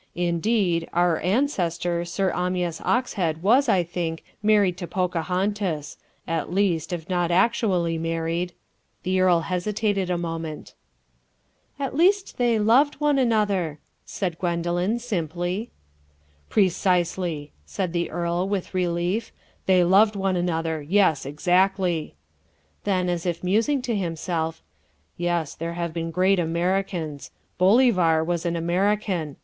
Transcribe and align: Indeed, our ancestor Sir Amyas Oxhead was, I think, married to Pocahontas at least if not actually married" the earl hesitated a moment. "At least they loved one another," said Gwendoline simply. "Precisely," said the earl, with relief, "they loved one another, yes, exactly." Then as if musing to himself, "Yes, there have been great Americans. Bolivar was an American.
Indeed, 0.15 0.89
our 0.93 1.19
ancestor 1.19 2.05
Sir 2.05 2.31
Amyas 2.31 2.81
Oxhead 2.83 3.41
was, 3.43 3.69
I 3.69 3.83
think, 3.83 4.23
married 4.41 4.75
to 4.77 4.87
Pocahontas 4.87 5.95
at 6.27 6.51
least 6.51 6.91
if 6.91 7.07
not 7.07 7.29
actually 7.29 7.99
married" 7.99 8.53
the 9.03 9.19
earl 9.21 9.41
hesitated 9.41 10.09
a 10.09 10.17
moment. 10.17 10.73
"At 11.77 11.95
least 11.95 12.39
they 12.39 12.57
loved 12.57 12.95
one 12.95 13.19
another," 13.19 13.77
said 14.03 14.39
Gwendoline 14.39 14.97
simply. 14.97 15.69
"Precisely," 16.49 17.51
said 17.67 17.93
the 17.93 18.09
earl, 18.09 18.49
with 18.49 18.73
relief, 18.73 19.31
"they 19.67 19.83
loved 19.83 20.15
one 20.15 20.35
another, 20.35 20.81
yes, 20.81 21.27
exactly." 21.27 22.15
Then 22.85 23.07
as 23.07 23.27
if 23.27 23.43
musing 23.43 23.83
to 23.83 23.95
himself, 23.95 24.63
"Yes, 25.15 25.53
there 25.53 25.73
have 25.73 25.93
been 25.93 26.09
great 26.09 26.39
Americans. 26.39 27.29
Bolivar 27.59 28.23
was 28.23 28.47
an 28.47 28.55
American. 28.55 29.35